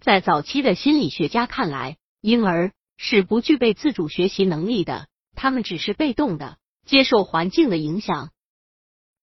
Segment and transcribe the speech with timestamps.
[0.00, 8.30] 在早期的心理学家看来，婴儿是不具备自主学习能力的，他们只是被动的接受环境的影响。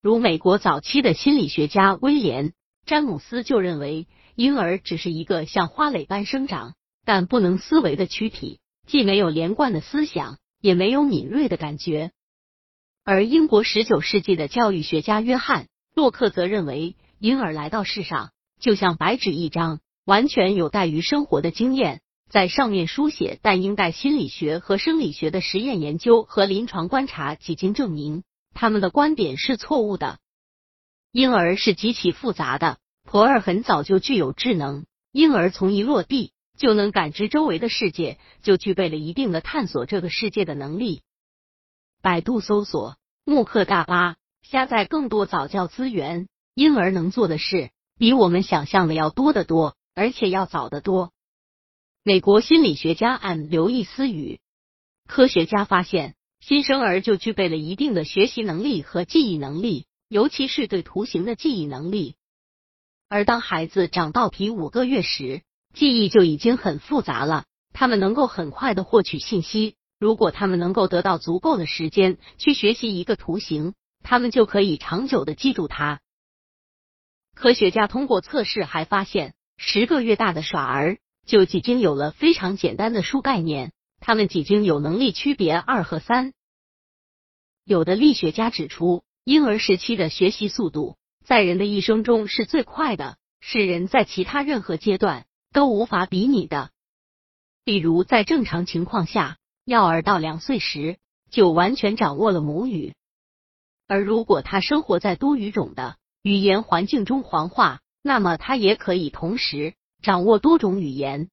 [0.04, 2.50] 如美国早期的心理学家威廉·
[2.86, 12.12] 詹姆斯就认为，婴儿只是一个像花蕾般生长但不能思维的躯体，既没有连贯的思想，也没有敏锐的感觉。
[13.04, 15.64] 而英国十九世纪的教育学家约翰·
[15.96, 28.24] 洛克则认为，婴儿来到世上就像白纸一张，完全有待于生活的经验在上面书写，但应待心理学和生理学的实验研究和临床观察几经证明。
[28.54, 30.20] 他们的观点是错误的。
[31.12, 34.86] 婴儿是极其复杂的，婆儿很早就具有智能。
[35.12, 41.02] 婴儿从一落地就能感知周围的世界，就具备了一定的探索这个世界的能力。
[42.02, 42.96] 百度搜索
[43.26, 46.30] 慕课大巴，下载更多早教资源。
[46.54, 51.12] 婴儿能做的事比我们想象的要多得多，而且要早得多。
[52.04, 54.40] 美国心理学家按刘易斯语，
[55.08, 56.14] 科学家发现。
[56.40, 62.16] 新生儿就具备了一定的学习能力和记忆能力，尤其是对图形的记忆能力。
[63.10, 65.42] 而当孩子长到皮五个月时，
[65.74, 67.46] 记忆就已经很复杂了。
[67.74, 69.76] 他们能够很快的获取信息。
[70.00, 73.74] 如果他们能够得到足够的时间去学习一个图形，
[74.04, 76.02] 他们就可以长久的记住它。
[77.34, 86.34] 科学家通过测试还发现，十个月大的耍儿就已经有了非常简单的数概念，他们已经有能力区别二和三。
[87.66, 96.70] 有的力学家指出，婴儿时期的学习速度在人的一生中是最快的，是人在其他任何阶段都无法比拟的。
[97.66, 101.00] 比如，在正常情况下，幼儿到两岁时
[101.30, 102.94] 就完全掌握了母语，
[103.88, 111.30] 而如果他生活在多语种的语言环境中黄化，那么他也可以同时掌握多种语言。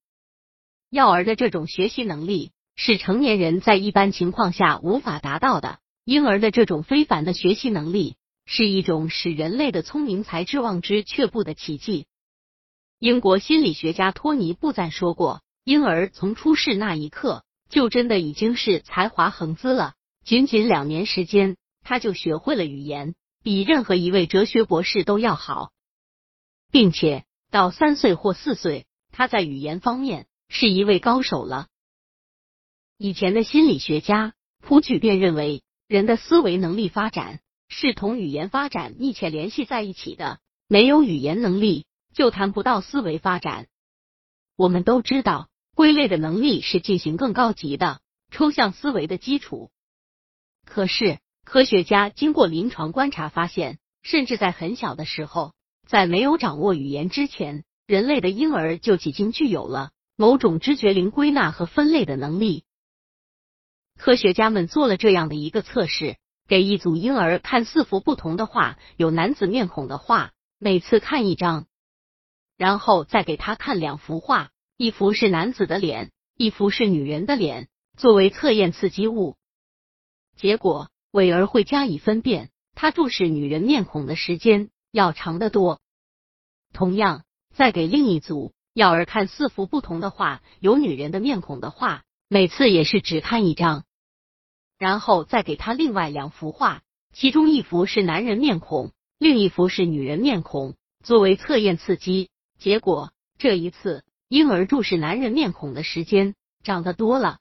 [0.91, 5.79] 幼儿的这种学习能力是成年人在一般情况下无法达到的。
[6.05, 12.07] 婴儿的这种非凡的学习能力是一种使人类的聪明才智望之却步的奇迹。
[12.99, 19.95] 英国心理学家托尼布赞说过：“婴儿从出世那一刻就真的已经是才华横滋了。
[20.25, 25.71] 仅仅两年时间，他就学会了语言，比任何一位哲学博士都要好，
[26.75, 31.69] 并且到三岁或四岁，他在语言方面是一位高手了。”
[32.99, 35.63] 以前的心理学家普举便认为。
[35.87, 43.67] 人的思维能力发展是同语言发展密切联系在一起的，没有语言能力就谈不到思维发展。
[44.57, 49.71] 我们都知道，归类的能力是进行更高级的抽象思维的基础。
[50.65, 55.53] 可是，科学家经过临床观察发现，甚至在很小的时候，
[55.87, 62.65] 在没有掌握语言之前，人类的婴儿就已经具有了某种知觉零归纳和分类的能力。
[63.97, 66.17] 科学家们做了这样的一个测试：
[66.49, 71.67] 给一组婴儿看四幅不同的画，有男子面孔的画，每次看一张，
[72.57, 79.37] 然后再给他看两幅画，一幅是男子的脸，一幅是女人的脸，作为测验刺激物。
[80.37, 85.81] 结果，伟儿会加以分辨，他注视女人面孔的时间要长得多。
[86.73, 92.05] 同样，再给另一组要儿看四幅不同的画，有女人的面孔的画。
[92.29, 93.85] 每次也是只看一张，
[94.79, 96.83] 然后再给他另外两幅画，
[97.13, 102.31] 其中一幅是男人面孔，另一幅是女人面孔，作为测验刺激。
[102.57, 107.39] 结果这一次，婴儿注视男人面孔的时间长得多了。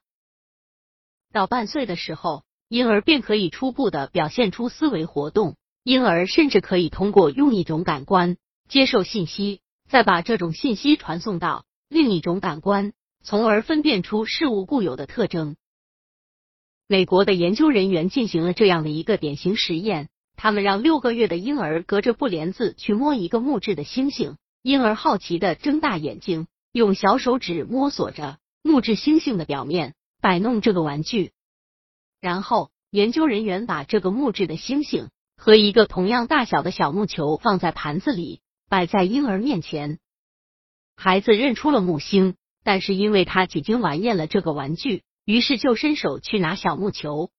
[1.32, 8.36] 到半岁的时候，婴儿便可以初步的表现出思维活动，婴儿甚至可以通过用一种感官
[8.68, 12.92] 接受信息，再把这种信息传送到另一种感官。
[13.26, 15.56] 从而分辨出事物固有的特征。
[16.86, 31.32] 美国的研究人员进行了这样的一个典型实验，他们让六个月的婴儿隔着布帘子去摸一个木质的星星，婴儿好奇的睁大眼睛，用小手指摸索着木质星星的表面，摆弄这个玩具。
[32.20, 39.98] 然后，研究人员把这个木质的星星和一个同样大小的小木球放在盘子里，摆在婴儿面前。
[40.96, 42.36] 孩子认出了木星。
[42.66, 47.30] 但是因为他已经玩厌了这个玩具，于是就伸手去拿小木球。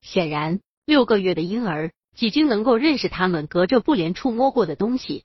[0.00, 5.24] 显然，六个月的婴儿已经能够认识他们隔着布帘触摸过的东西。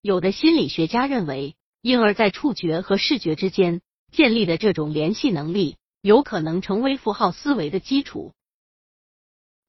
[0.00, 8.32] 有的心理学家认为，婴儿在触觉和视觉之间建立的这种联系能力，有可能成为符号思维的基础。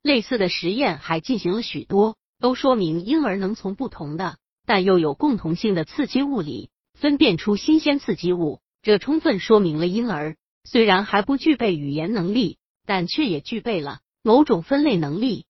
[0.06, 6.70] 类似的实验还进行了许多，都说明婴儿能从不同的但又有共同性的刺激物里。
[6.94, 8.60] 分辨出新鲜刺激物。
[8.82, 12.56] 这充分说明了婴儿虽然还不具备语言能力，
[12.86, 15.44] 但却也具备了某种分类能力。